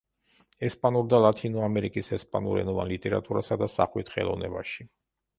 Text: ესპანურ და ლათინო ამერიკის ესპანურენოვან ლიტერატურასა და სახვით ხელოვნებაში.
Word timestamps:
ესპანურ 0.67 1.03
და 1.13 1.17
ლათინო 1.25 1.59
ამერიკის 1.65 2.09
ესპანურენოვან 2.17 2.89
ლიტერატურასა 2.93 3.57
და 3.65 3.69
სახვით 3.75 4.09
ხელოვნებაში. 4.15 4.87